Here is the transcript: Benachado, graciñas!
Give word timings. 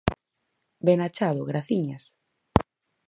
Benachado, 0.87 1.41
graciñas! 1.51 2.03